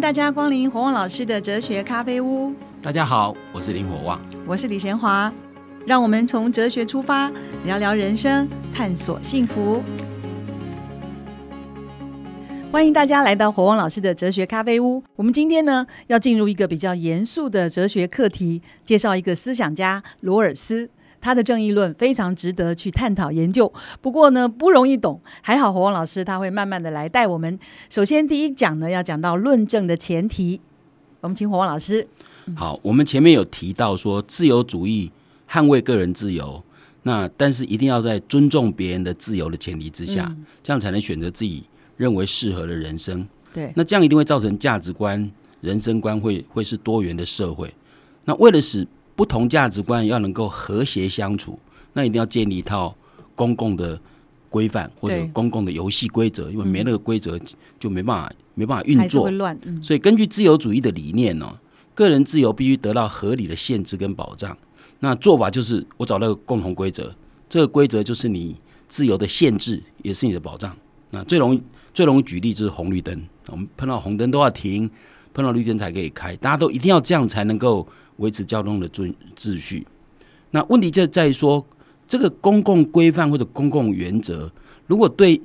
[0.00, 2.54] 迎大家光临火旺老师的哲学咖啡屋。
[2.80, 5.30] 大家好，我是林火旺，我是李贤华。
[5.84, 7.30] 让我们从哲学出发，
[7.66, 9.82] 聊聊人生，探索幸福。
[12.72, 15.04] 欢迎大家来到火旺老师的哲学咖啡屋。
[15.16, 20.88] 我们今天呢，要进入一个比较严肃的哲学课题，介绍一个思想家罗尔斯。
[21.20, 25.20] 他的正义论非常值得去探讨研究，不过呢不容易懂。
[25.42, 27.58] 还好火旺老师他会慢慢的来带我们。
[27.88, 30.60] 首先第一讲呢要讲到论证的前提，
[31.20, 32.06] 我们请火旺老师。
[32.56, 35.12] 好，我们前面有提到说自由主义
[35.48, 36.64] 捍卫个人自由，
[37.02, 41.64] 那但是一定要在尊重别人的自由的前提之下，这样才能选择自己
[41.96, 43.28] 认为适合的人生。
[43.52, 47.72] 对，那这样一定会造成价值观、人生观会会是多元的社会。
[48.24, 51.58] 那为了使不同价值观要能够和谐相处，
[51.92, 52.94] 那一定要建立一套
[53.34, 54.00] 公共的
[54.48, 57.38] 规范或者公共的游戏规则，因为没那个规则
[57.78, 59.58] 就没办法没办法运作，乱。
[59.82, 61.58] 所以根据自由主义的理念呢，
[61.94, 64.56] 个人自由必须得到合理的限制跟保障。
[65.00, 67.14] 那做法就是我找到个共同规则，
[67.48, 68.56] 这个规则就是你
[68.88, 70.74] 自由的限制，也是你的保障。
[71.10, 71.62] 那最容易
[71.92, 74.90] 最容易举例就是红绿灯，我们碰到红灯都要停，
[75.34, 77.86] 碰到绿灯才可以开，大家都一定要这样才能够。
[78.20, 79.86] 维持交通的秩秩序，
[80.52, 81.66] 那问题就在于说，
[82.06, 84.50] 这个公共规范或者公共原则，
[84.86, 85.40] 如果对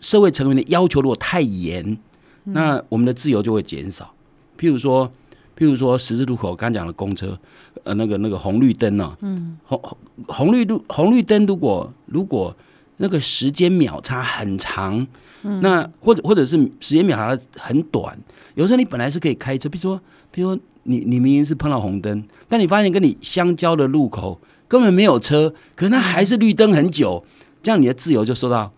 [0.00, 1.96] 社会成员的要求如果太严，
[2.44, 4.14] 那我们的自由就会减少。
[4.58, 5.10] 譬如说，
[5.56, 7.38] 譬如说十字路口刚讲的公车，
[7.84, 9.16] 呃，那个那个红绿灯呢？
[9.22, 12.54] 嗯，红红红绿路红绿灯，如果如果
[12.98, 15.06] 那个时间秒差很长，
[15.40, 18.18] 那或者或者是时间秒差很短，
[18.56, 20.62] 有时候你本来是可以开车，比如说，比如说。
[20.84, 27.24] 你你明明是碰到红灯，但你发现跟你相交的路口根本没有车，可那还是绿灯很久，
[27.62, 28.70] 这样你的自由就受到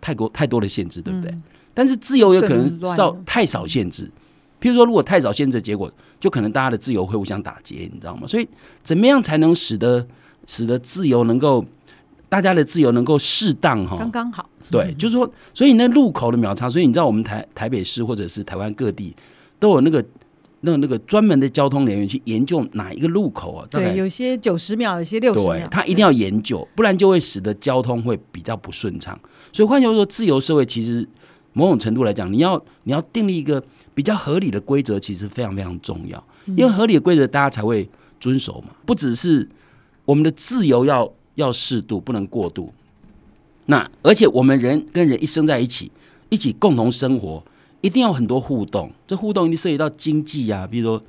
[0.00, 1.34] 太多太多的限制，对不对？
[1.72, 4.10] 但是自由有可能少太少限制，
[4.60, 8.26] 譬如说，如果太少限制，结果就可能大家的自由会互相打劫，你知道吗？
[8.26, 8.48] 所以
[8.82, 10.06] 怎么样才能使得
[10.46, 11.64] 使得自由能够
[12.28, 13.96] 大家的自由能够适当哈？
[13.98, 19.16] 刚刚好，对，就是说，所以那路口的秒差，所以你知道我们台台北市或者是台湾各地
[19.58, 20.04] 都有那个。
[20.64, 23.66] 那那个专门的交通人员去研究哪一个路口啊？
[23.70, 29.18] 对，有些九十秒，有些六十秒，他一定要研究，不然就会使得交通会比较不顺畅。
[29.52, 31.06] 所以换句话说，自由社会其实
[31.52, 33.62] 某种程度来讲，你要你要订立一个
[33.94, 36.24] 比较合理的规则，其实非常非常重要。
[36.46, 37.88] 因为合理的规则，大家才会
[38.18, 38.74] 遵守嘛。
[38.86, 39.48] 不只是
[40.04, 42.72] 我们的自由要要适度，不能过度。
[43.66, 45.92] 那而且我们人跟人一生在一起，
[46.30, 47.42] 一起共同生活。
[47.84, 51.02] 一定要很多互动，这互动一定涉及到经济啊，比如说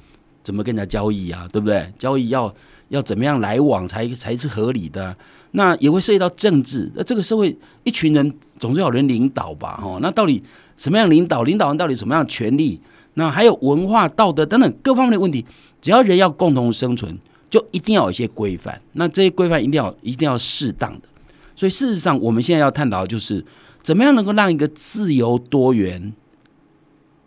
[0.43, 1.89] 怎么跟人家交易啊，对不对？
[1.97, 2.53] 交易要
[2.89, 5.15] 要怎么样来往才才是合理的？
[5.51, 6.91] 那也会涉及到政治。
[6.93, 9.77] 那这个社会一群人总是有人领导吧？
[9.77, 10.43] 哈，那到底
[10.75, 11.43] 什么样领导？
[11.43, 12.77] 领导人到底什么样的权利？
[13.13, 15.45] 那还有文化、道德等等各方面的问题。
[15.79, 17.17] 只要人要共同生存，
[17.49, 18.81] 就一定要有一些规范。
[18.91, 21.07] 那这些规范一定要一定要适当的。
[21.55, 23.45] 所以事实上，我们现在要探讨的就是
[23.81, 26.11] 怎么样能够让一个自由多元。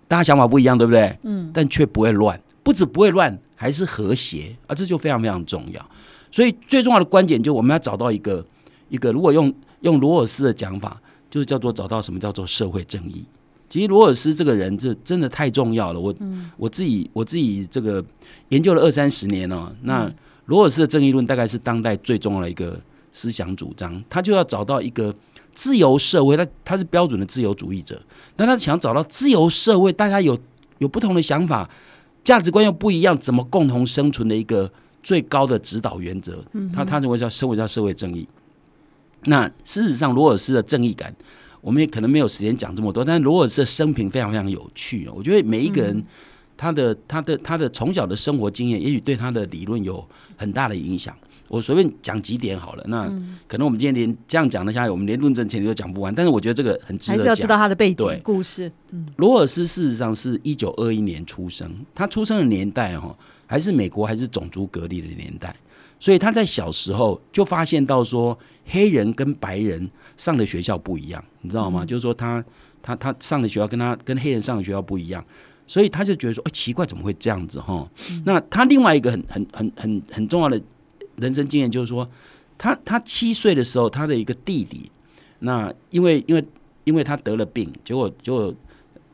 [0.09, 1.17] 大家想法不一样，对不对？
[1.23, 4.75] 嗯，但却不会乱，不止不会乱，还是和谐啊！
[4.75, 5.91] 这就非常非常重要。
[6.33, 8.45] 所以最重要的观点，就我们要找到一个
[8.89, 9.53] 一个，如果用
[9.83, 10.99] 用罗尔斯的讲法，
[11.31, 13.23] 就是叫做找到什么叫做社会正义。
[13.69, 16.01] 其实罗尔斯这个人，这真的太重要了。
[16.01, 16.15] 我
[16.57, 18.03] 我自己我自己这个
[18.49, 19.71] 研究了二三十年哦。
[19.83, 20.11] 那
[20.47, 22.81] 罗尔斯的正义论，大概是当代最重要的一个
[23.13, 24.03] 思想主张。
[24.09, 25.15] 他就要找到一个。
[25.59, 28.01] 自由社会，他他是标准的自由主义者，
[28.37, 30.39] 那他想找到自由社会，大家有
[30.79, 31.69] 有不同的想法，
[32.23, 34.71] 价值观又不一样，怎么共同生存的一个
[35.03, 36.45] 最高的指导原则？
[36.73, 38.25] 他他认为叫社会叫社会正义。
[39.25, 41.13] 那事实上，罗尔斯的正义感，
[41.61, 46.05] 我们也可能没有时间讲这么多，但是罗尔斯的生平非常非常有趣我觉得每一个人
[46.57, 50.07] 他的他的他的从小的生活经验，也许对他的理论有
[50.37, 51.13] 很大的影响。
[51.49, 53.07] 我随便讲几点好了，那
[53.47, 56.15] 可能我们今天连这样讲的下来，我们连论证前提都讲不完。
[56.15, 58.71] 但是我觉得这个很值得还是要知道他的背景故事。
[58.91, 63.17] 嗯，罗尔斯事实上是一九二一年出生，他出生的年代哈，
[63.47, 65.57] 还是美国还是种族隔离的年代，
[65.99, 71.83] 所以他在小时候就发现到说，黑人跟白人上的学校不一样，你知道吗？
[71.85, 72.45] 就是说他
[72.83, 75.25] 他他上的学校跟他跟黑人上的学校不一样，
[75.67, 77.89] 所以他就觉得说，哎，奇怪，怎么会这样子哈？
[78.27, 80.61] 那他另外一个很很很很很重要的。
[81.19, 82.09] 人生经验就是说，
[82.57, 84.91] 他他七岁的时候，他的一个弟弟，
[85.41, 86.45] 那因为因为
[86.85, 88.55] 因为他得了病，结果结果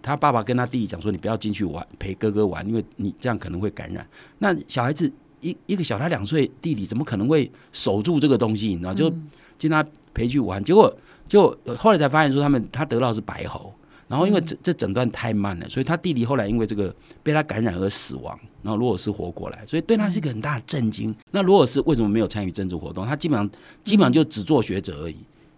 [0.02, 4.06] 他爸爸跟他弟弟讲说：“你不要进去玩，陪哥哥玩，因为你这样可能会感染。”
[4.38, 5.10] 那小孩子
[5.40, 8.68] 一一个小他两岁弟弟，怎么可能会守住这个东西？
[8.68, 9.12] 你知道，就
[9.58, 10.94] 经他陪去玩，结果
[11.26, 13.74] 就后来才发现说，他们他得到是白猴。
[14.14, 21.12] 然然后因为这这诊断太慢了，所以他弟弟后来因为这个被他感染而死亡，然后罗尔斯活过来，所以对他是一个很大的震惊。
[21.32, 23.04] 那罗尔斯为什么没有参与政治活动？
[23.04, 23.50] 他基本上
[23.82, 25.16] 基本上就只做学者而已，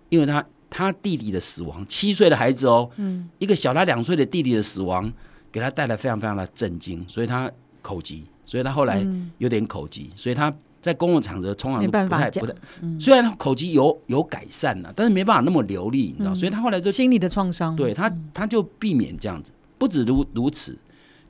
[0.09, 5.13] 因为他他弟弟的死亡，七岁的孩子哦，嗯，一个小他两岁的弟弟的死亡，
[5.53, 9.07] 给他带来非常非常的震惊，所以他口疾，所以他后来
[9.37, 10.51] 有点口疾，所以他。
[10.87, 12.55] 在公共场合通常都不太不太，
[13.01, 19.51] 虽然口疾有有改善了，但是没办法那么流利，你知道，所以他后来就心理的创伤，对他他就避免这样子。
[19.79, 20.79] 不止如如此，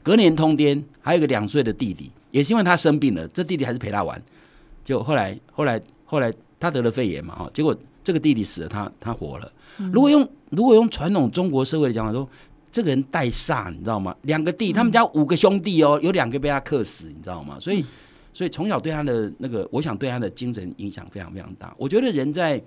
[0.03, 4.23] 隔年通天还有个两岁的弟弟，也是因为他生病了，这弟弟还是陪他玩。
[4.85, 6.31] 就后来后来后来
[6.61, 7.75] 他得了肺炎嘛，哈，结果
[8.05, 9.50] 这个弟弟死了，他他活了。
[9.91, 12.29] 如果用如果用传统中国社会的讲法说，
[12.70, 14.14] 这个人带煞，你知道吗？
[14.23, 17.56] 两个弟，他们家五个兄弟哦，有两个被他克死，你知道吗？
[17.59, 17.82] 所以。
[18.37, 21.75] 所以从小对他的那个，我想对他的精神影响非常非常大。
[21.79, 22.62] 我觉得人在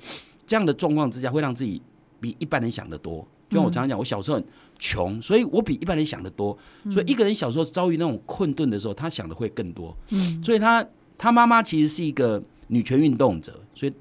[0.47, 1.79] 这样的状况之下，会让自己
[2.19, 3.19] 比一般人想的多。
[3.47, 4.45] 就像我常常讲，我小时候很
[4.79, 6.57] 穷，所以我比一般人想的多。
[6.89, 9.95] 所以一个人小时候遭遇那种困顿的时候，他想的会更多。
[10.09, 10.83] 嗯，所以他
[11.19, 13.93] 他妈妈其实是一个女权运动者，所以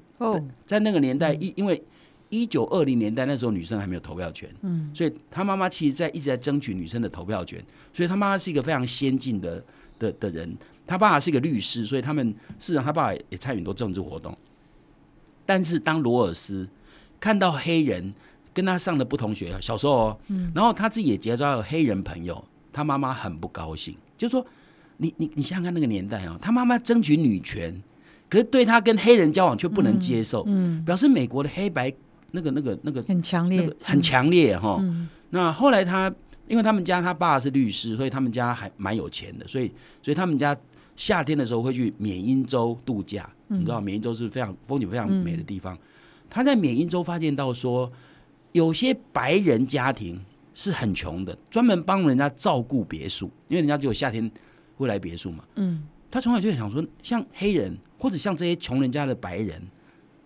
[0.65, 1.79] 在那个年代，因因为
[2.29, 7.63] 一九二零年代那时候女生还没有投票权，嗯，所以他妈妈其实在一直在争取女生的投票权。
[7.93, 9.63] 所以他妈妈是一个非常先进的
[9.99, 10.57] 的的人。
[10.89, 12.27] 他爸爸是一个律师，所以他们
[12.57, 14.35] 事实上他爸爸也参与很多政治活动。
[15.45, 16.67] 但是当罗尔斯
[17.19, 18.11] 看到黑人
[18.53, 20.17] 跟他上的不同学校，小时候哦，
[20.55, 22.43] 然后他自己也结交了黑人朋友，
[22.73, 24.43] 他妈妈很不高兴，就说
[24.97, 27.79] ：“你你你想想看那个年代哦，他妈妈争取女权，
[28.27, 31.93] 可是对他跟黑人交往却不能接受，嗯，表示美国的黑白
[32.31, 34.83] 那个那个那个很强烈，很强烈哈。
[35.29, 36.11] 那后来他
[36.47, 39.71] 因为他们家他爸是律师，所以他们家还蛮有钱的，所以
[40.01, 40.57] 所以他们家。
[40.99, 45.75] 夏天的时候会去缅因州度假，你知道缅因州是非常风景非常美的地方。
[46.29, 47.89] 他在缅因州发现到说，
[48.51, 50.19] 有些白人家庭
[50.53, 54.29] 是很穷的，专门帮人家照顾别墅，因为人家只有夏天
[54.75, 55.45] 会来别墅嘛。
[55.55, 55.81] 嗯，
[56.11, 59.61] 他从小就想说，像黑人或者像这些穷人家的白人，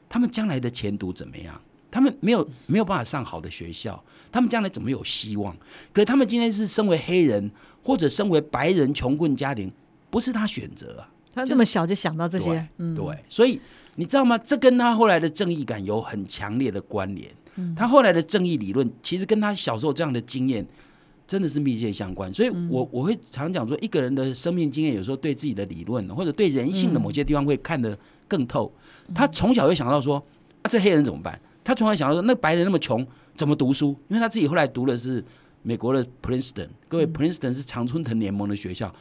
[0.10, 1.62] 他们将来的前途怎么样？
[1.92, 5.56] 他们没有没有办法上好的学校，他们将来怎么有希望？
[5.94, 7.52] 可是他们今天是身为黑人
[7.84, 9.72] 或者身为白人穷困家庭。
[10.14, 13.60] 不是他选择啊，他这么小就想到这些，嗯对，所以
[13.96, 14.38] 你知道吗？
[14.38, 17.28] 这跟他后来的正义感有很强烈的关联。
[17.56, 20.64] 嗯他后来的正义理论，其实跟他小时候这样的经验
[21.28, 22.32] 真的是密切相关。
[22.32, 28.72] 所以，我我会常讲说，一个人的生命经验有时候对自己的理论或者对人性的某些地方会看得更透。
[29.16, 30.24] 他从小就想到说，
[30.62, 31.40] 啊，这黑人怎么办？
[31.64, 33.04] 他从小想到说，那白人那么穷，
[33.36, 33.98] 怎么读书？
[34.10, 35.24] 因为他自己后来读的是
[35.64, 38.94] 美国的 Princeton，各位，Princeton 是常春藤联盟的学校。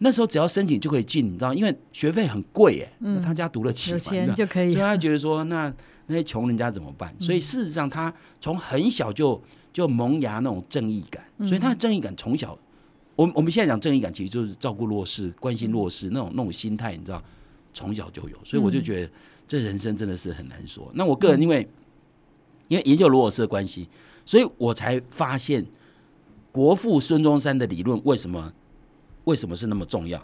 [0.00, 4.70] 那时候只要申请就可以进，你知道，因为学费很贵哎，那他家读得起，有钱就可以。
[4.70, 5.74] 所以他觉得说，那
[6.06, 7.12] 那些穷人家怎么办？
[7.18, 9.42] 所以事实上，他从很小就
[9.72, 12.56] 就萌芽那种正义感，所以他的正义感从小，
[13.16, 17.20] 我我们现在讲正义感，其实就是照顾弱势、关心弱势那种那种心态，你知道，
[17.74, 18.36] 从小就有。
[18.44, 19.10] 所以我就觉得
[19.48, 20.88] 这人生真的是很难说。
[20.94, 21.68] 那我个人因为
[22.68, 23.88] 因为研究罗尔斯的关系，
[24.24, 25.66] 所以我才发现
[26.52, 28.52] 国父孙中山的理论为什么。
[29.28, 30.18] 为什么是那么重要？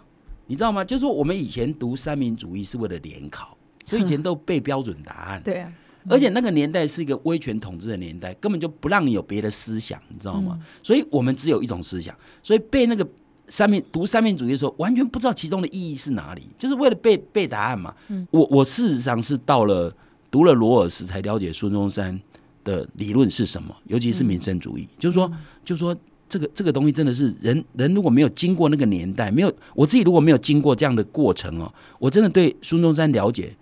[0.47, 0.83] 你知道吗？
[0.83, 3.55] 就是说，我们以前读三民主义是为了联考，
[3.87, 5.41] 所以以前都背标准答案。
[5.45, 5.71] 对啊，
[6.09, 10.59] 而且那个年代是一个威权统治的年代，根本就不让你有别的思想，你知道吗？
[10.83, 13.07] 所以我们只有一种思想，所以背那个
[13.49, 17.95] 三民读三民主义的时候，完全不知道其中的意义是哪里，就是为了背背答案嘛。
[18.31, 19.95] 我我事实上是到了
[20.31, 22.19] 读了罗尔斯才了解孙中山
[22.65, 25.31] 的理论是什么，尤其是民生主义，就是说，
[25.63, 25.95] 就是说。
[26.35, 33.55] 这个这个东西真的是人人如果没有经过那个年代，没有我自己如果没有经过这样的过程哦，我真的对孙中山了解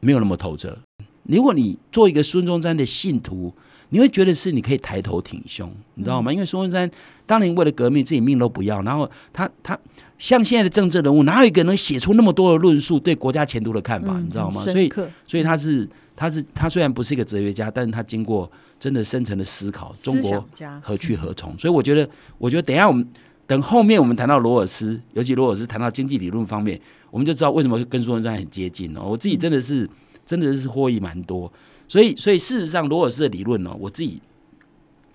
[0.00, 0.78] 没有那么透彻。
[1.24, 3.52] 如果你做一个孙中山的信徒，
[3.90, 6.32] 你会觉得是你可以抬头挺胸，你知道吗？
[6.32, 6.90] 因为孙中山
[7.26, 9.78] 当年为了革命，自己命都不要，然后他他
[10.16, 14.18] 像现在的政治人物，哪有一个能写出那么多的论述对国家前途的看法？
[14.18, 14.62] 你知道吗？
[14.62, 14.90] 所以
[15.26, 18.50] 所以他是他是他虽然不是一个哲学家，但是他经过。
[18.78, 20.48] 真的深层的思考，中国
[20.80, 21.56] 何去何从？
[21.58, 22.08] 所以我觉得，
[22.38, 23.06] 我觉得等一下我们
[23.46, 26.80] 等后面我们谈到罗尔斯，尤其罗尔斯谈到经济理论方面，
[27.10, 29.02] 我们就知道为什么跟孙中山很接近哦。
[29.02, 29.88] 我自己真的是
[30.24, 31.52] 真的是获益蛮多，
[31.88, 34.20] 所以所以事实上罗尔斯的理论呢，我自己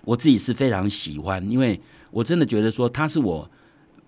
[0.04, 1.80] 我自己是非常喜欢，因为
[2.10, 3.48] 我真的觉得说他是我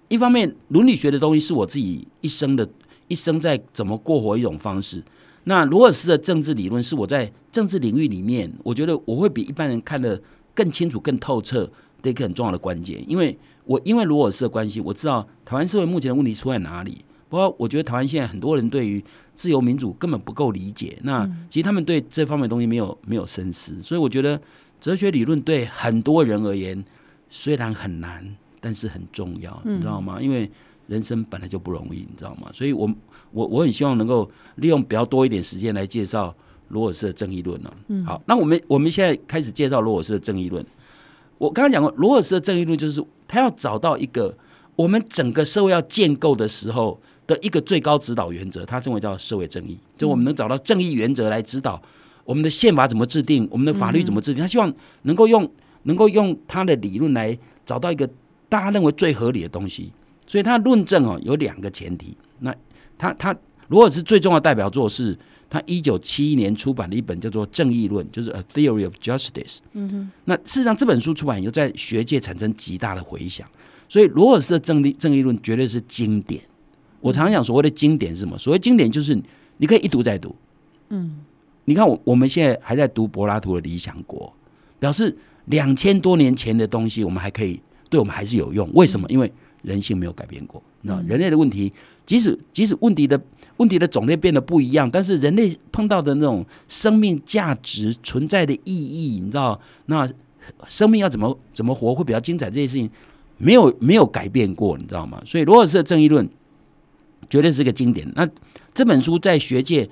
[0.08, 2.68] 一方面伦理学的东西是我自己一生的
[3.08, 5.02] 一生在怎么过活一种方式。
[5.48, 10.20] 那罗尔斯的政治理论是我在政治领域里面，我觉得我会比一般人看得
[10.54, 11.70] 更清楚、更透彻
[12.02, 13.02] 的一个很重要的关键。
[13.08, 17.04] 因为我因为罗尔斯的关系，我知道台湾社会目前的问题出在哪里。
[17.28, 19.02] 不过，我觉得台湾现在很多人对于
[19.34, 20.98] 自由民主根本不够理解。
[21.02, 23.80] 那其实他们对这方面东西没有没有深思。
[23.82, 24.40] 所以，我觉得
[24.80, 26.84] 哲学理论对很多人而言
[27.30, 30.20] 虽然很难，但是很重要，你知道吗？
[30.20, 30.50] 因为
[30.86, 32.48] 人生本来就不容易，你知道吗？
[32.52, 32.94] 所以，我我
[33.30, 36.34] 我我很希望能够利用比较多一点时间来介绍
[36.68, 37.72] 罗尔斯的正义论呢。
[38.04, 40.64] 好，那我们我们现在开始介绍罗尔斯的正义论。
[41.38, 44.36] 我刚刚讲过，罗尔斯的正义论就是他要找到一个
[44.74, 51.80] 我们整个社会要建构的时候的一个最高指导原则，他认为叫社会正义，就我们能找到正义原则来指导
[52.24, 54.40] 我们的宪法怎么制定，我们的法律怎么制定。
[54.42, 55.48] 他希望能够用
[55.82, 58.08] 能够用他的理论来找到一个
[58.48, 59.92] 大家认为最合理的东西。
[60.26, 62.16] 所以他论证哦有两个前提。
[62.40, 62.52] 那
[62.98, 63.36] 他他
[63.68, 65.18] 罗尔斯最重要的代表作是。
[65.48, 69.30] 他一九七一年出版的一本叫做《正义论》，就是《A Theory of Justice》。
[69.74, 70.10] 嗯哼。
[70.24, 73.48] 那事实上，这本书出版以后，在学界产生极大的回响。
[73.88, 76.42] 所以，罗尔斯的正义正义论绝对是经典。
[77.00, 78.36] 我常常讲，所谓的经典是什么？
[78.36, 79.16] 所谓经典，就是
[79.58, 80.34] 你可以一读再读。
[80.88, 81.20] 嗯。
[81.66, 84.26] 你看，我我们现在还在读柏拉图的《理想国》，
[84.80, 88.68] 表示两千多年前的东西，我们还可以对我们还是有用。
[88.74, 89.08] 为什么？
[89.08, 90.60] 因为人性没有改变过。
[90.82, 91.72] 那人类的问题，
[92.06, 93.20] 即使即使问题的。
[93.58, 100.06] 问题的种类变得不一样，但是人类碰到的那种生命价值存在的意义，你知道，那
[100.68, 102.90] 生命要怎么怎么活会比较精彩，这些事情
[103.38, 105.22] 没有没有改变过，你知道吗？
[105.24, 106.28] 所以罗尔斯的正义论
[107.30, 108.06] 绝对是个经典。
[108.14, 108.28] 那
[108.74, 109.88] 这本书在学界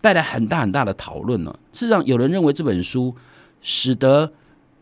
[0.00, 1.56] 带来很大很大的讨论呢。
[1.72, 3.14] 事实上，有人认为这本书
[3.60, 4.32] 使得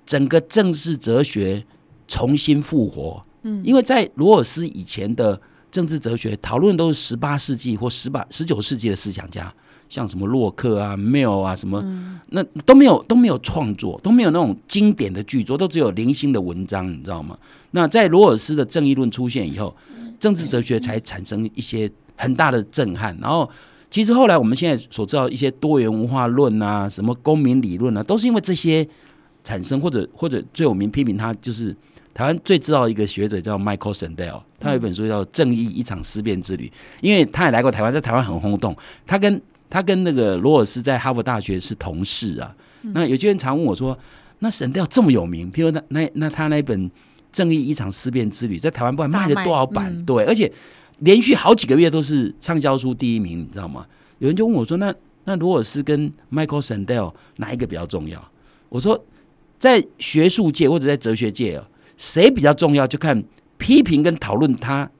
[0.07, 1.67] 整个政治哲学
[2.09, 3.23] 重新复活。
[3.43, 5.39] 嗯，因为在罗尔斯以前的。
[5.77, 9.53] 政治哲学讨论都是十八世纪或十八、十九世纪的思想家，
[9.91, 11.85] 像什么洛克啊、缪啊，什么
[12.31, 17.37] 那都没有都没有创作，都没有那种经典的巨作，都只有零星的文章，你知道吗？
[17.73, 19.77] 那在罗尔斯的正义论出现以后，
[20.19, 23.15] 政治哲学才产生一些很大的震撼。
[23.21, 23.47] 然后，
[23.91, 28.89] 其实后来我们现在所知道一些多元文化论啊，什么公民理论啊，都是因为这些
[29.45, 31.77] 产生，或者或者最有名批评他就是。
[32.17, 36.67] 台湾最知道一个学者叫 Michael Sandel，他有一本书叫《正义：一场思辨之旅》，
[37.03, 38.75] 因为他也来过台湾，在台湾很轰动。
[39.07, 42.57] 他跟他跟那个罗尔斯在哈佛大学是同事啊。
[42.95, 43.99] 那有些人常问我说
[44.41, 46.89] ：“那 Sandel 这么有名，譬如那那那他那本
[47.31, 50.03] 《正义：一场思辨之旅》在台湾不管卖了多少版？
[50.07, 50.51] 对，而且
[51.01, 53.87] 连续好几个月都是畅销书第一名，你知道吗？”
[54.21, 54.95] 有人就问我说：“那
[55.25, 58.27] 那罗尔斯跟 Michael Sandel 哪一个比较重要？”
[58.71, 59.05] 我说
[59.61, 63.23] ：“在学术界或者在哲学界啊。”谁比较重要，就看
[63.57, 64.91] 批评跟讨论他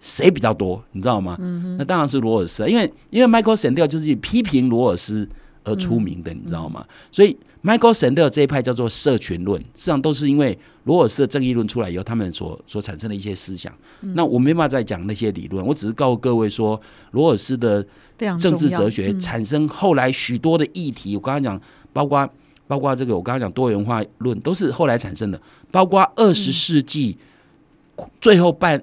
[0.00, 1.36] 谁比较多，你知道吗？
[1.76, 5.28] 那当然是罗尔斯，因为因为 Michael Sandel 就是以批评罗尔斯
[5.64, 6.86] 而出名的，你知道吗？
[7.12, 13.72] 所以 Michael Sandel 这一派叫做社群论，实际上都是因为罗尔斯的正义论出来以后，他们所所产生的一些思想。
[14.00, 17.86] 那我没办法再讲那些理论，我只是告诉各位说，罗尔斯的
[18.38, 21.14] 政治哲学产生后来许多的议题。
[21.16, 21.60] 我刚刚讲，
[21.92, 22.28] 包括。
[22.68, 25.40] 包括这个，我刚刚讲多元化论都是后来产生的。
[25.70, 27.16] 包括二十世纪
[28.20, 28.80] 最后半、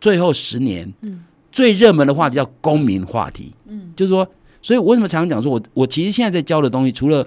[0.00, 4.28] 最后十年，嗯，最热门的话题叫公民话题，嗯，就是说，
[4.60, 7.26] 所以我为什么常常讲说，我我其实现在在教的东西，除了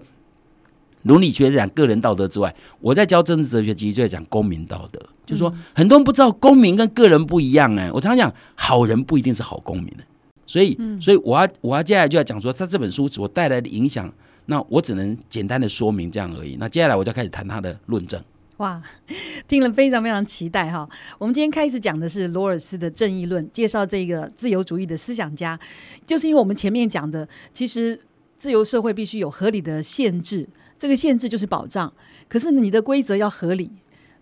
[1.04, 5.00] 伦理学讲个人道德之外，我在教政治哲学，其实就在讲公民道德。
[5.26, 7.90] 就是说，很多人不知道公民跟个人不一样哎。
[7.92, 10.04] 我常常讲，好人不一定是好公民的。
[10.46, 14.12] 所以，所以我要我要接下来就要讲说，他这本书所带来的影响。
[14.46, 16.58] 那我只能简单的说明这样而已。
[16.60, 18.22] 那接下来我就开始谈他的论证。
[18.58, 18.82] 哇，
[19.48, 20.88] 听了非常非常期待哈！
[21.18, 25.60] 我们今天开始讲的是罗尔斯的正义论，介绍这个自由主义的思想家，
[26.06, 28.00] 就是因为我们前面讲的，其实
[28.38, 30.48] 自由社会必须有合理的限制，
[30.78, 31.92] 这个限制就是保障。
[32.30, 33.72] 可是你的规则要合理，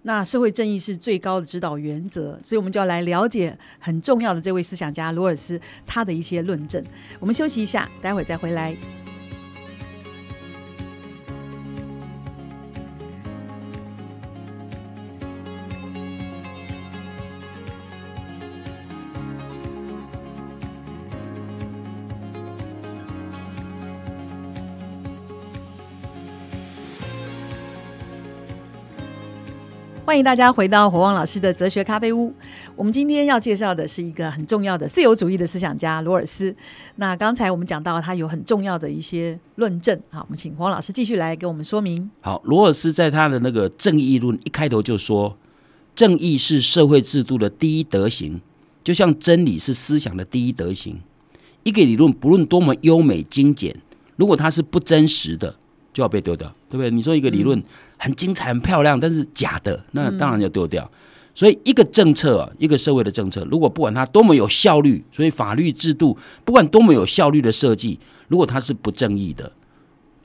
[0.03, 6.83] 那社会正义是最高的指导原则，所以我们就要来了解很重要的这位思想家罗尔斯他的一些论证。
[7.19, 9.00] 我们休息一下，待会再回来。
[30.11, 32.33] 欢迎大家回到火旺老师的哲学咖啡屋。
[32.75, 36.53] 我们今天要介绍的是一个很重要的自由主义的思想家罗尔斯。
[36.97, 42.11] 那刚才我们讲到他有很重要的一些论证，好，我们请黄老师继续来给我们说明。
[42.19, 45.37] 好，罗尔斯在他的那个正义论一开头就说，
[45.95, 48.41] 正义是社会制度的第一德行，
[48.83, 50.99] 就像真理是思想的第一德行。
[51.63, 53.73] 一个理论不论多么优美精简，
[54.17, 55.55] 如果它是不真实的，
[55.93, 56.89] 就要被丢掉，对不对？
[56.89, 57.61] 你说一个理论。
[58.03, 60.89] 很精彩、很漂亮，但是假的，那当然要丢掉。
[61.35, 69.51] 所以，一个政策啊，一个社会的政策，如果不管它多么有效率，所以法律制度不管多么有效率的设计，如果它是不正义的，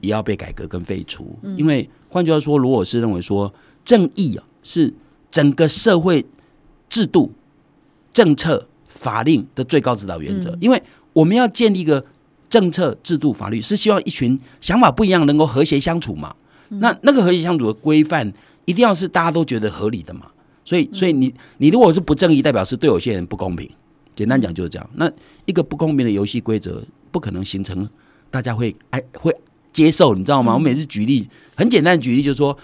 [0.01, 1.39] 也要被改革跟废除。
[1.59, 3.53] 因为换句话说，罗尔斯认为说，
[3.85, 4.95] 正义啊是
[5.31, 6.25] 整个社会
[6.89, 7.31] 制度、
[8.11, 10.57] 政策、法令的最高指导原则。
[10.63, 10.83] 因为
[11.13, 12.03] 我们要建立一个
[12.49, 16.35] 政策、制度、法律，是希望一群想法不一样能够和谐相处嘛。
[16.69, 18.33] 那那个和谐相处的规范，
[18.65, 20.23] 一定要是大家都觉得合理的嘛。
[20.65, 23.71] 所以，所以你你如果是不正义，代表是对有些人不公平。
[24.17, 24.91] 简单讲就是这样。
[24.95, 25.09] 那
[25.45, 27.89] 一个不公平的游戏规则，不可能形成
[28.31, 29.33] 大家会爱会
[29.73, 30.55] 接受，你知道吗？
[30.55, 32.57] 我每次举例很简单的举例，就是说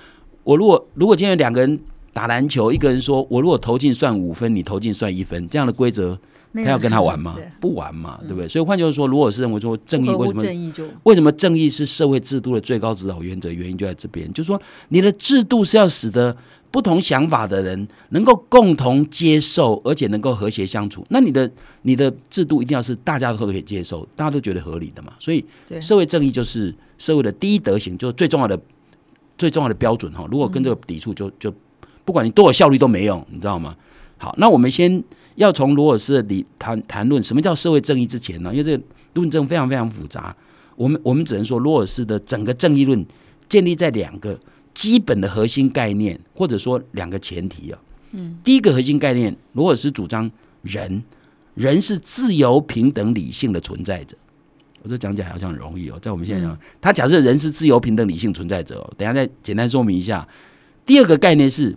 [0.43, 1.79] 我如果如果今天两个人
[2.13, 6.19] 打篮球，一个人说我如果投进算五分，你投进算一分，这样的规则，
[6.55, 7.37] 他要跟他玩吗？
[7.61, 8.49] 不玩嘛，对不对？
[8.49, 13.51] 所以换句话说，如果是认为说正义为什么正义就为什么正义是社会制度的最高指导原则？
[13.51, 16.37] 原因就在这边，就是说你的制度是要使得。
[16.73, 21.05] 不同想法的人能够共同接受，而且能够和谐相处。
[21.11, 25.13] 那你的你的制度一定要是大家都可以接受，大家都觉得合理的嘛。
[25.19, 25.45] 所以，
[25.83, 28.59] 社会正义就是社会的第一德行，就是最重要的
[29.37, 30.27] 最重要的标准哈。
[30.31, 31.53] 如果跟这个抵触，就就
[32.07, 33.77] 不管你多有效率都没用，你知道吗？
[34.17, 35.05] 好，那我们先
[35.35, 38.51] 要从罗尔斯的理谈谈论什么叫社会正义之前呢？
[38.53, 38.83] 因为这个
[39.15, 40.35] 论证非常非常复杂，
[40.77, 43.05] 我们我们只能说罗尔斯的整个正义论
[43.49, 44.39] 建立在两个。
[44.75, 47.79] 基本的核心概念，或者说两个前提啊。
[48.13, 50.31] 嗯，第一个核心概念，罗尔斯主张
[50.63, 51.05] 人，
[51.53, 54.17] 人是自由、平等、理性的存在者。
[54.83, 58.81] 我这讲起来好像很容易哦，在我们现在讲，他假设人是自由、平等、理性存在者。
[58.81, 58.91] 哦。
[58.97, 60.27] 等下再简单说明一下。
[60.87, 61.77] 第二个概念是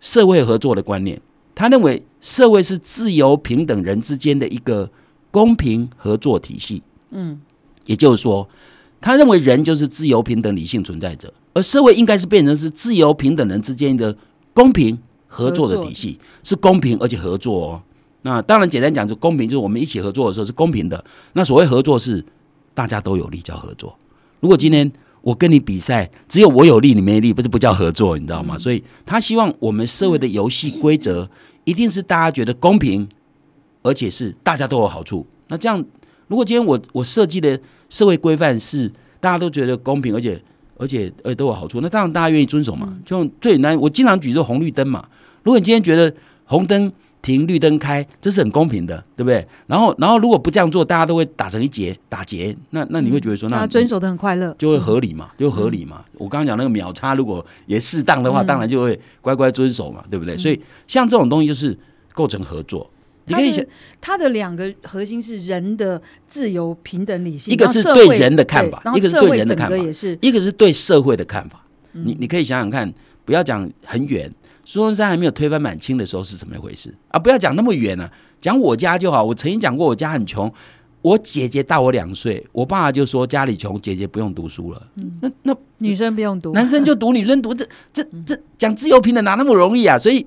[0.00, 1.20] 社会合作的观念，
[1.58, 4.88] 他认为社会是自由、平等人之间的一个
[5.32, 6.84] 公平合作体系。
[7.10, 7.40] 嗯，
[7.84, 8.48] 也就是说，
[9.00, 11.34] 他认为人就是自由、平等、理性存在者。
[11.54, 14.16] 而社会应该是变成是自由平等人之间的
[14.54, 14.96] 公平
[15.26, 17.82] 合作的体系，是公平而且合作哦。
[18.22, 21.04] 那当然简单讲，就公平就是我们一起合作的时候是公平的。
[21.32, 22.24] 那所谓合作是
[22.72, 23.98] 大家都有利叫合作。
[24.38, 28.56] 如果今天我跟你比赛，只有我有利你没利，不是不叫合作，你知道吗？
[28.56, 31.28] 所以他希望我们社会的游戏规则
[31.64, 33.08] 一定是大家觉得公平，
[33.82, 35.26] 而且是大家都有好处。
[35.48, 35.84] 那这样，
[36.28, 40.40] 如果今天我我设计的社会规范是大家都觉得公平，而且
[40.76, 42.96] 而且呃都有好处，那当然大家愿意遵守嘛。
[43.04, 45.06] 就最简单，我经常举这红绿灯嘛。
[45.42, 49.46] 如果你今天觉得红灯停，绿灯开，这是很公平的，对不对？
[49.66, 52.56] 然后，然后如果不这样做，大家都会打成一结，打结。
[52.70, 56.04] 那那你会觉得说，那遵守的很快乐，就会合理嘛，就合理嘛。
[56.14, 60.36] 我刚刚讲那个秒差，如果也适当的话，当然就会乖乖遵守嘛，对不对？
[60.38, 61.76] 所以像这种东西就是
[62.14, 62.88] 构成合作。
[63.30, 63.62] 你可以想，
[64.00, 71.62] 它的两个核心是人的自由、平等、理性，一个是对人的看法，一个是对人的看法，也是一个是对社会的看法。
[71.92, 72.90] 你你可以想想看，
[73.26, 74.32] 不要讲很远，
[74.68, 77.18] 苏东山还没有推翻满清的时候是怎么一回事啊？
[77.18, 79.24] 不要讲那么远了，讲我家就好。
[79.24, 80.52] 我曾经讲过，我家很穷，
[81.00, 84.88] 我姐姐大我两岁，我爸爸就说家里穷，姐姐不用读书了。
[84.96, 89.98] 嗯，那那女生不用读，男生就读，女生读，这这这讲自由平等哪那么容易啊？
[89.98, 90.26] 所以，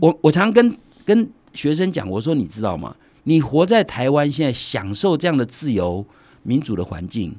[0.00, 1.26] 我我常跟跟。
[1.54, 2.94] 学生讲，我说你知道吗？
[3.24, 6.04] 你活在台湾，现在享受这样的自由
[6.42, 7.34] 民主的环境，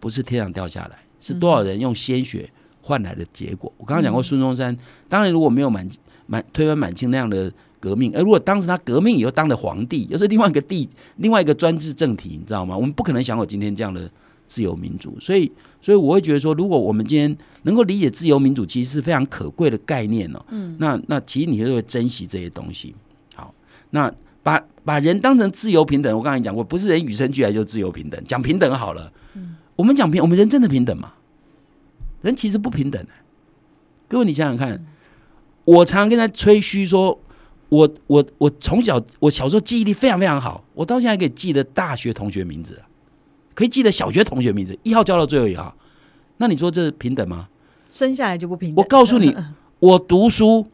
[0.00, 2.50] 不是天上掉下来，是多少人用鲜血
[2.90, 3.72] 换来的结果。
[3.78, 4.76] 我刚刚讲过孙中山，
[5.08, 5.88] 当然如果没有满
[6.26, 12.76] 满推翻满清那样的革命，而如果当时他革命以后当了皇帝，又是另外一个帝，另外一个专制政体，你知道吗？
[12.76, 14.10] 我们不可能享有今天这样的
[14.46, 15.16] 自由民主。
[15.20, 15.50] 所以，
[15.80, 20.44] 所以我会觉得说，如果我们今天能够理解自由民主，其实是非常可贵的概念哦。
[20.50, 22.94] 嗯，那那其实你就会珍惜这些东西。
[23.36, 23.54] 好
[23.90, 28.22] 那把把人当成自由平等，我刚才讲过，不是人与生俱来就自由平等。
[28.26, 31.12] 讲平等好了，嗯，我们讲平，我们人真的平等吗？
[32.22, 33.08] 人其实不平等的。
[34.08, 34.84] 各位，你想想看，
[35.64, 37.18] 我常常跟他吹嘘说，
[37.68, 42.82] 我我我从小我小时候记忆力非常非常好，我到现在可以记得大学同学名字，
[43.54, 45.76] 可以记得小学同学名字，一号叫到最后一号。
[46.38, 47.48] 那你说这是平等吗？
[47.90, 48.76] 生下来就不平等。
[48.76, 49.36] 我告诉你，
[49.80, 50.66] 我读书。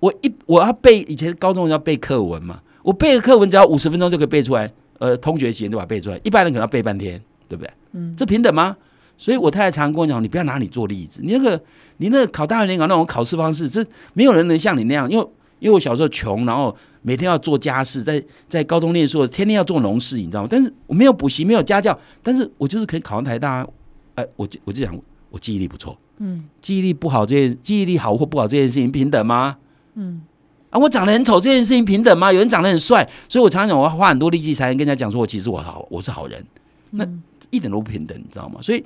[0.00, 6.20] 我一我要背以前高中要背课文嘛，我背个课文只要五十分钟就可以背出来，呃，通学时间就把它背出来。
[6.22, 7.70] 一般人可能要背半天，对不对？
[7.94, 8.76] 嗯，这平等吗？
[9.18, 11.60] 所以我太太常跟我讲，你不要拿你做例子，你那个
[11.98, 15.10] 你那个考大学联考那种考试方式，这没有人能像你那样。
[15.10, 15.28] 因为
[15.58, 20.48] 因为我小时候穷，然后每天要做家事，在在高中念书，天天要做农事，你知道吗？
[20.48, 23.66] 但是我没有补习，没有家教，但是我就是可以考上台大。
[24.14, 24.96] 哎，我就我就想，
[25.30, 29.58] 我记忆力不错，嗯，记忆力不好这件，记忆力好或不好这件事情平等吗？
[29.94, 30.22] 嗯，
[30.70, 32.32] 啊，我长得很丑这件事情平等吗？
[32.32, 36.44] 有人长得很帅，所以我常常讲，我要花很多力气才能跟人家讲说，我其实我好，我是好人，
[36.90, 37.08] 那
[37.50, 38.58] 一点都不平等，你知道吗？
[38.60, 38.84] 所以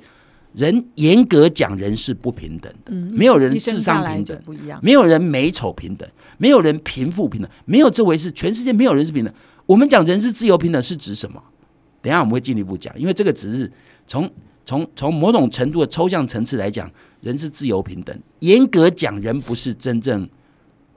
[0.55, 9.33] 人严格讲，人是不平等的，没有人智商平等，不一样，没有人美丑平等，没有人贫富平等，没有这回事，全世界没有人是平等。
[9.65, 11.41] 我们讲人是自由平等是指什么？
[12.01, 13.71] 等下我们会进一步讲，因为这个只是
[14.05, 14.29] 从
[14.65, 18.17] 从从某种程度的抽象层次来讲，人是自由平等。
[18.39, 20.27] 严格讲，人不是真正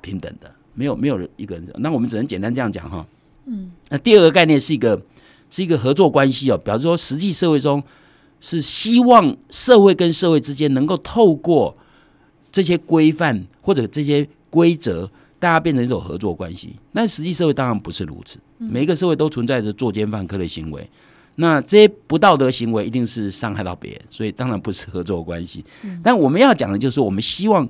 [0.01, 1.67] 平等的，没有没有人一个人。
[1.79, 3.07] 那我们只能简单这样讲哈。
[3.47, 3.71] 嗯。
[3.89, 5.01] 那第二个概念是一个
[5.49, 7.83] 是一个合作关系哦，表示说实际社会中
[8.41, 11.77] 是希望社会跟社会之间能够透过
[12.53, 16.77] 这些规范或者这些规则，大家变成一种合作关系。
[16.93, 20.89] 那实际社会当然不是如此，每一个社会都存在着作奸犯科的行为。
[21.39, 25.63] 那这些不道德行为一定是伤害到别人，所以当然不是合作关系。
[26.03, 27.69] 但我们要讲的就是，我们希望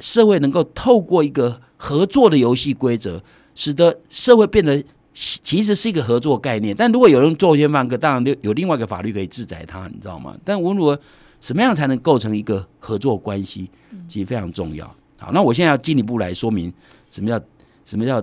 [0.00, 3.22] 社会能够透过一个合作的游戏规则，
[3.54, 4.82] 使得社会变得
[5.14, 6.74] 其实是一个合作概念。
[6.76, 10.36] 但如果有人作奸犯科，当然有另外一个法律可以制裁他，你知道吗？
[10.44, 11.00] 但无论如何，
[11.40, 13.70] 什么样才能构成一个合作关系，
[14.08, 14.86] 其实非常重要。
[15.16, 16.72] 好，那我现在要进一步来说明
[17.10, 17.40] 什么叫
[17.84, 18.22] 什么叫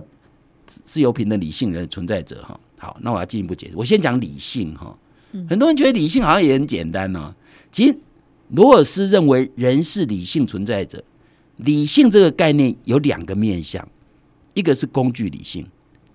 [0.66, 2.60] 自由平等理性人存在者哈。
[2.78, 3.76] 好，那我要进一步解释。
[3.76, 4.96] 我先讲理性哈，
[5.48, 7.34] 很多人觉得理性好像也很简单呢。
[7.70, 7.96] 其实
[8.50, 11.02] 罗尔斯认为人是理性存在者，
[11.56, 13.88] 理性这个概念有两个面向，
[14.52, 15.66] 一个是工具理性，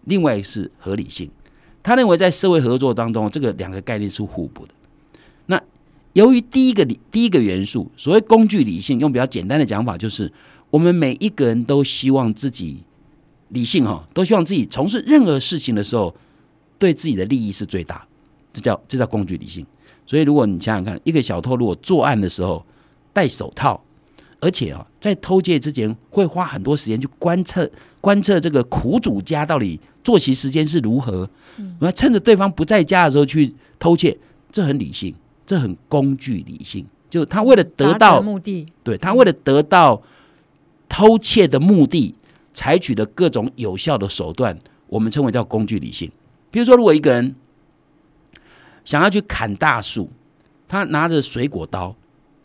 [0.07, 1.29] 另外是合理性。
[1.83, 4.73] 他认为在社会合作当中，这个两个概念是互补的。
[5.45, 5.61] 那
[6.13, 10.31] 由于第一个理第一个元素，所谓工具理性，用比较简单的讲法，就是
[10.69, 12.83] 我们每一个人都希望自己
[13.49, 16.15] 理性哈，都希望自己从事任何事情的时候。
[16.79, 18.07] 对自己的利益是最大，
[18.53, 19.65] 这叫这叫工具理性。
[20.05, 22.63] 所以，如果你想想看，一个小偷如果作案的时候
[23.11, 23.83] 戴手套，
[24.39, 27.69] 而且啊，在偷窃之前会花很多时间去观测
[27.99, 34.17] 观测这个苦主家到底作息时间是如何，然后趁着对方不在家的时候去偷窃，
[34.51, 36.85] 这很理性，这很工具理性。
[37.09, 40.01] 就他为了得到目的，对他为了得到
[40.87, 42.13] 偷窃的目的，
[42.53, 46.11] 采取的各种有效的手段，我们称为叫工具理性。
[46.51, 47.33] 比如说，如果一个人
[48.85, 50.09] 想要去砍大树，
[50.67, 51.95] 他拿着水果刀，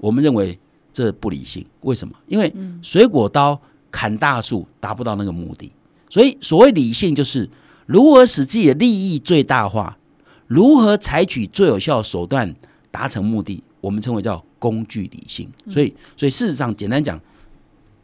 [0.00, 0.58] 我们认为
[0.92, 1.64] 这不理性。
[1.80, 2.14] 为什么？
[2.26, 2.52] 因为
[2.82, 5.72] 水果刀砍大树达不到那个目的。
[6.10, 7.48] 所以，所谓理性就是
[7.86, 9.96] 如何使自己的利益最大化，
[10.46, 12.54] 如何采取最有效的手段
[12.90, 15.48] 达成目的，我们称为叫工具理性。
[15.70, 17.20] 所以，所以事实上，简单讲，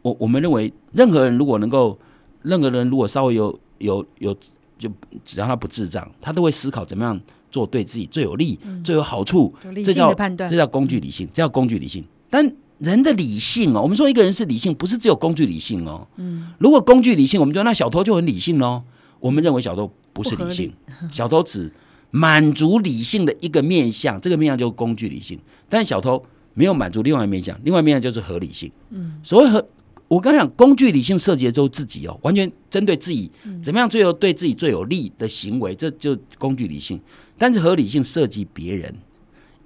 [0.01, 1.97] 我我们认为，任何人如果能够，
[2.41, 4.35] 任何人如果稍微有有有。
[4.79, 4.89] 就
[5.25, 7.19] 只要他不智障，他都会思考怎么样
[7.51, 9.53] 做对自己最有利、最有好处。
[9.83, 12.01] 这叫判断，这叫工具理性，这叫工具理性。
[12.29, 12.49] 但
[12.79, 16.07] 人的理性哦，我们说一个人是理性，不是只有工具理性哦。
[16.17, 18.83] 嗯，如果工具理性，我们就那小偷就很理性哦。
[19.19, 20.73] 我们认为小偷不是理性，
[21.11, 21.71] 小偷只
[22.11, 25.37] 满足理性的一个面相，这个面相就是工具理性。
[25.67, 28.71] 但小偷没有满足另外一面相，另外一面相就是合理性。
[28.89, 29.65] 嗯，所谓合。
[30.07, 33.29] 我刚讲工具理性涉及的就是自己哦，完全针对自己，
[33.61, 36.99] 怎么样最后对自己最有利的行为，这就工具理性。
[37.37, 38.91] 但是合理性涉及别人，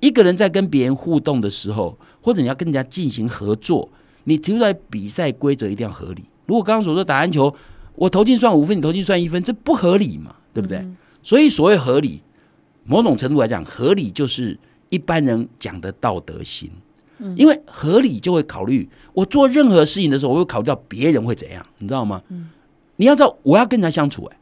[0.01, 3.87] 一个人在跟别人互动的时候，或者你要跟人家进行合作，
[4.23, 6.23] 你提出来比赛规则一定要合理。
[6.47, 7.53] 如果刚刚所说打篮球，
[7.95, 10.33] 我投进算五分，你投进算一分，这不合理嘛？
[10.51, 10.83] 对不对？
[11.21, 12.21] 所以所谓合理，
[12.85, 14.57] 某种程度来讲，合理就是
[14.89, 16.71] 一般人讲的道德心。
[17.19, 22.21] 嗯因为合理就会考虑，我做任何事情的时候，我会考虑到别人会怎样，你知道吗？
[22.29, 22.49] 嗯
[22.95, 24.37] 你要知道，我要跟人家相处，哎，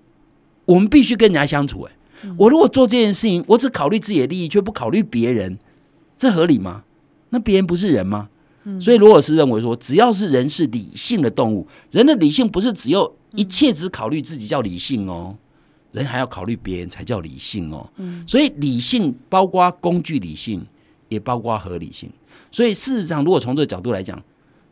[0.65, 1.91] 我们必须跟人家相处，哎，
[2.37, 5.57] 我如果做这件事情，我只考虑自己的利益，却不考虑别人，
[6.17, 6.83] 这合理吗？
[7.31, 8.29] 那别人不是人吗？
[8.79, 15.35] 所以罗尔斯认为说，只要是人是理性的动物，人的理性不是只有一切只考虑自己叫理性哦，
[15.93, 17.89] 人还要考虑别人才叫理性哦。
[18.27, 20.63] 所以理性包括工具理性，
[21.09, 22.11] 也包括合理性。
[22.51, 24.21] 所以事实上，如果从这个角度来讲，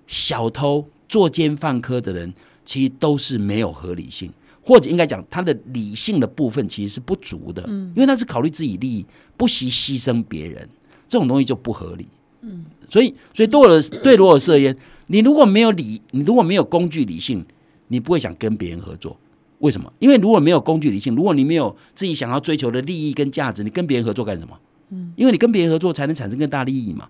[0.06, 2.32] 小偷、作奸犯科的人，
[2.64, 7.64] 其实都是没有合理性，或者应该讲，他的理性的部分其实是不足的。
[7.68, 10.70] 嗯，因为他是考虑自己利益，不惜牺牲别人，
[11.08, 12.08] 这种东西就不合理。
[12.42, 14.76] 嗯，所以，所以对罗尔对罗尔而言，
[15.08, 17.44] 你如果没有理，你如果没有工具理性，
[17.90, 19.18] 你不会想跟别人合作。
[19.60, 19.92] 为什么？
[20.00, 24.58] 因为如果没有工具理性，如果你没有自己想要追求的利益跟价值，你跟别人合作干什么？
[24.92, 27.10] 嗯，因为你跟别人合作才能产生更大利益嘛。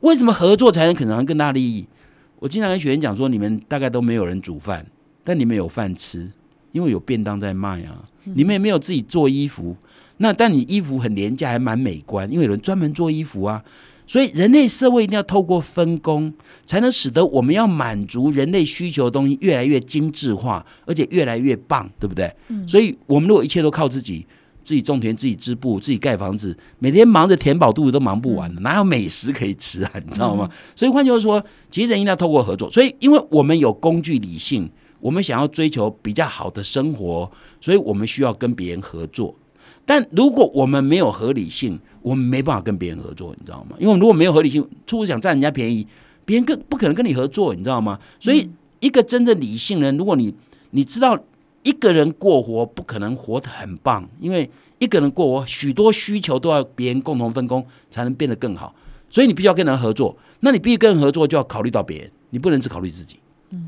[0.00, 1.86] 为什么合作才能可能更大利益？
[2.38, 4.84] 我经常跟学员讲说，你们大概都没有人煮饭，
[5.24, 6.30] 但你们有饭吃，
[6.72, 8.04] 因为有便当在卖啊。
[8.24, 9.74] 你们也没有自己做衣服，
[10.18, 13.64] 那但你衣服很廉价，还蛮美观，因为有人专门做衣服啊。
[14.06, 16.32] 所以人类社会一定要透过分工，
[16.64, 22.32] 才能使得我们要满足人类需求的东西越来越精致化，而且越来越棒，对不对？
[22.48, 24.26] 嗯所以我们如果一切都靠自己。
[24.66, 29.92] 自己种田，自己织布，自己盖房子，每天忙着填饱肚子都忙不完的，哪有美食可以吃啊？
[30.04, 30.50] 你知道吗？
[30.74, 31.40] 所以换句话说，
[31.70, 32.68] 其实人一定要透过合作。
[32.68, 39.36] 所以，因为我们有工具理性，我们想要追求比较好的生活，所以我们需要跟别人合作。
[39.84, 43.74] 但如果我们没有合理性，我们没办法跟别人合作，你知道吗？
[43.80, 45.84] 因为我们如果没有合理性，处处想占人家便宜，
[46.24, 47.98] 别人更不可能跟你合作，你知道吗？
[48.20, 50.32] 所以，一个真正理性人，如果你
[50.70, 51.18] 你知道
[51.64, 58.72] 一个人过活不可能活得很棒，因为一个人过活许多需求都要别人共同分工才能变得更好，
[59.10, 60.16] 所以你必须要跟人合作。
[60.38, 63.16] 那你必须跟人合作，就要考虑到别人，你不能只考虑自己。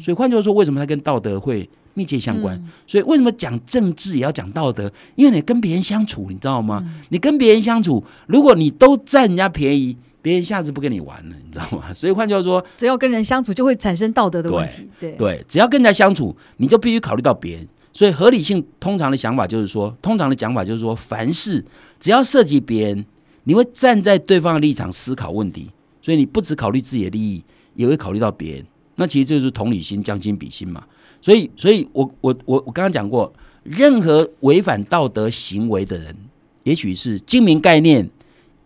[0.01, 1.69] 所以换句话说，为什么他跟道德会
[1.99, 2.57] 密切相关？
[2.87, 4.89] 所以为什么讲政治也要讲道德？
[5.17, 6.85] 因为你跟别人相处，你知道吗？
[7.09, 11.93] 你跟别人相处，如果你都占人家便宜，别人下次不跟你玩了，你知道吗？
[11.97, 14.89] 所以换句话说，只要跟人相处，就会产生道德的问题。
[15.01, 17.69] 对对，只要跟人家相处，你就必须考虑到别人。
[17.93, 21.65] 所以合理性通常的想法就是说，通常的讲法就是说，凡事
[21.99, 23.05] 只要涉及别人，
[23.43, 25.69] 你会站在对方的立场思考问题。
[26.01, 27.43] 所以你不只考虑自己的利益，
[27.75, 28.65] 也会考虑到别人。
[28.95, 30.83] 那其实这就是同理心、将心比心嘛。
[31.21, 36.17] 所以，所以我我我我刚刚讲过，任何违反道德行为的人，
[36.65, 38.09] 也许是精明概念，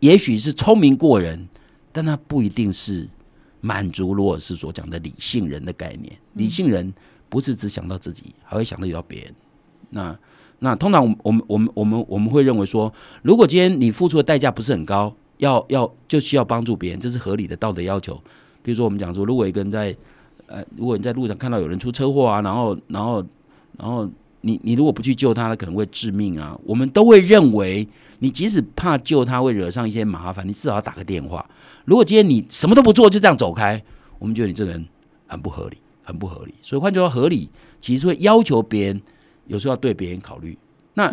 [0.00, 1.48] 也许是聪明过人，
[1.90, 3.08] 但他不一定是
[3.60, 6.12] 满足罗尔斯所讲的理性人的概念。
[6.34, 6.92] 理性人
[7.28, 9.34] 不是只想到自己，还会想到别人。
[9.90, 10.18] 那
[10.58, 15.14] 那通常我们我们我们我们会认为说，如果今天你付出的代价不是很高。
[15.38, 18.14] 要要就需要帮助别人，这是合理的道德要求。
[18.62, 19.96] 比如说，我们讲说，如果一个人在
[20.52, 23.24] 呃，如果你在路上看到有人出车祸啊，然后然后
[23.78, 24.06] 然后
[24.42, 26.58] 你你如果不去救他，他可能会致命啊。
[26.64, 27.88] 我们都会认为，
[28.18, 31.48] 你即使怕救他会惹上一些麻烦，你至少要打个电话。
[31.86, 33.82] 如果今天你什么都不做就这样走开，
[34.18, 34.84] 我们觉得你这个人
[35.26, 36.52] 很不合理，很不合理。
[36.60, 37.48] 所以换句话说，合理
[37.80, 39.00] 其实会要求别人，
[39.46, 40.58] 有时候要对别人考虑。
[40.92, 41.10] 那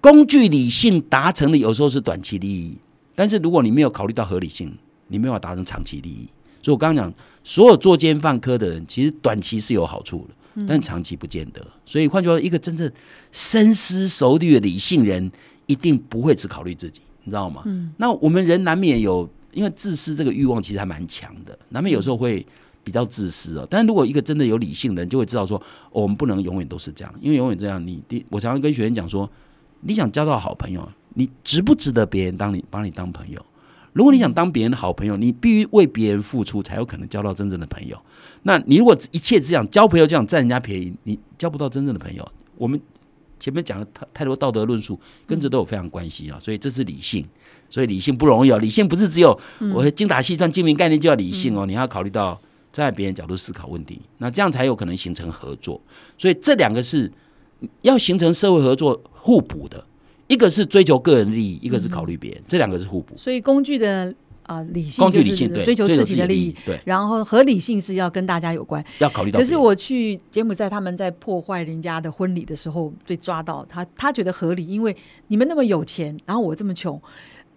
[0.00, 2.78] 工具理性达成的，有时候是短期利益。
[3.14, 4.74] 但是如果你没有考虑到合理性，
[5.08, 6.26] 你没有达成长期利益。
[6.62, 11.64] 所以我刚刚讲，所有作奸犯科的人，其实短期是有好处的，但长期不见得。
[11.86, 12.90] 所以换句话说，一个真正
[13.30, 15.30] 深思熟虑的理性人，
[15.66, 17.62] 一定不会只考虑自己，你知道吗？
[17.98, 22.44] 那我们人难免有，因为自私这个欲望其实还蛮强的，难免有时候会
[22.82, 23.68] 比较自私哦。
[23.70, 29.30] 但是如果一个真的有理性的人，就会知道说，我们不能永远都是这样，因为永远这样，你第我常常跟学员讲说，
[29.82, 30.88] 你想交到好朋友。
[31.16, 33.40] 你值不值得别人当你把你当朋友？
[33.94, 37.96] 如果你想当别人的好朋友，你必须为别人付出，才有可能交到真正的朋友。
[38.42, 42.28] 那你如果一切只想交朋友，就想占人家便宜，你交不到真正的朋友。
[42.56, 42.78] 我们
[43.38, 46.36] 前面讲了太太多道德论述，跟这都有非常关系啊。
[46.40, 47.24] 所以这是理性，
[47.70, 48.58] 所以理性不容易哦。
[48.58, 49.38] 理性不是只有
[49.72, 52.34] 我精打细算、精明概念就要理性哦，你要考虑到
[52.72, 55.80] 站在别人角度思考问题，那这样才有可能形成合作。
[56.18, 57.12] 所以这两个是
[57.82, 59.86] 要形成社会合作互补的。
[60.26, 63.14] 一个是追求个人利益，一个是考虑别人，这两个是互补。
[63.16, 64.12] 所以工具的
[64.44, 66.80] 啊理性，工具理性追求自己的利益，对。
[66.84, 69.38] 然后合理性是要跟大家有关，要考虑到。
[69.38, 74.96] 可是我去柬埔寨，他们在破坏人家的婚礼的时候被抓到，他他觉得合理，因为
[75.28, 77.00] 你们那么有钱，然后我这么穷，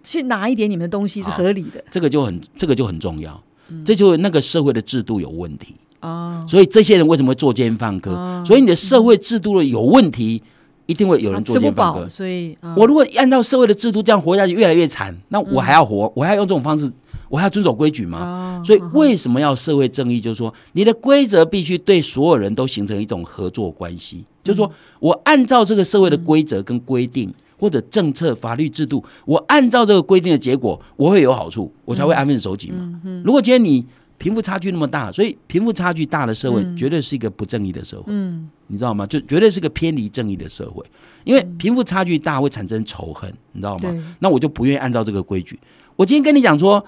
[0.03, 1.82] 去拿一点你们的东西是合理的。
[1.89, 3.41] 这个就很这个就很重要，
[3.86, 6.45] 这就那个社会的制度有问题哦。
[6.49, 8.43] 所以这些人为什么会作奸犯科？
[8.45, 10.43] 所以你的社会制度的有问题。
[10.88, 16.91] 一定会有人做奸犯科，所以我如果按照社会的制度这样活下去，越来越惨，那我还要活，我还要用这种方式，
[17.30, 18.63] 我还要遵守规矩吗？
[18.65, 20.19] 所以为什么要社会正义？
[20.19, 24.23] 就是说，你的规则必须对所有人都形成一种合作关系。
[24.43, 33.02] 就是说我按照这个社会的规则跟规定，或者政策、法律制度，我按照这个规定的结果，我会有好处，我才会安分守己嘛。
[33.26, 33.86] 如果今天你
[34.17, 38.06] 贫富差距那么大，所以贫富差距大的社会绝对是一个不正义的社会。
[38.08, 38.49] 嗯。
[38.69, 39.08] 你知道吗？
[39.08, 40.86] 就绝对是个偏离正义的社会，
[41.23, 44.15] 因为贫富差距大会产生仇恨，你知道吗？
[44.19, 45.58] 那我就不愿意按照这个规矩。
[45.95, 46.86] 我今天跟你讲说，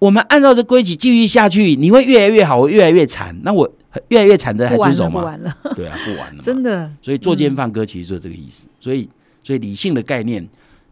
[0.00, 3.38] 我们按照这规矩继续下去，你会越来越好，我越来越惨。
[3.44, 3.72] 那我
[4.08, 5.20] 越来越惨的还遵守吗？
[5.20, 6.90] 不完了，对啊，不完了，真的。
[7.00, 8.66] 所以作奸犯科其实就是这个意思。
[8.80, 9.08] 所以，
[9.44, 10.44] 所以理性的概念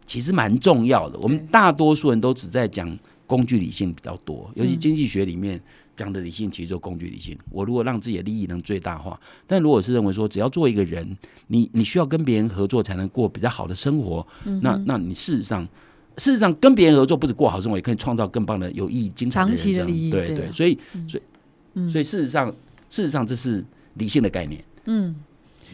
[0.05, 1.19] 其实蛮重要的。
[1.19, 2.97] 我们大多数人都只在讲
[3.27, 5.61] 工具理性比较多，尤其经济学里面。
[5.99, 7.37] 讲的理性其实就工具理性。
[7.51, 11.05] 我如果让自己的利益能最大化，但如果是认为说只要做一个人，
[11.47, 14.25] 你你需要跟别人合作才能过比较好的生活，
[14.61, 15.67] 那那你事实上
[16.15, 20.09] 事实上跟别人合作不止过好生活，也可以创造更棒的有意义、精彩的长期的利益。
[20.09, 22.49] 对对，所以所以所以事实上
[22.89, 23.61] 事实上这是
[23.95, 24.63] 理性的概念。
[24.85, 25.13] 嗯。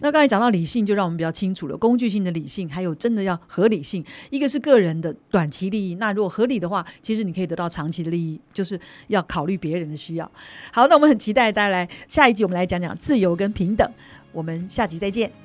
[0.01, 1.77] 那刚才讲到理性，就让我们比较清楚了。
[1.77, 4.03] 工具性的理性，还有真的要合理性。
[4.29, 10.29] 一个是个人的短期利益，那如果合理的话，其实你可以得到长期的利益，就是要考虑别人的需要。
[10.71, 13.89] 好，那我们很期待大家来下一集，我们来讲讲自由跟平等。
[14.31, 15.44] 我们下集再见。